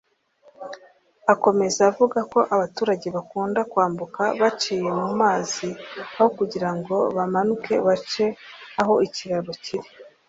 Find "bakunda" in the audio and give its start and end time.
3.15-3.59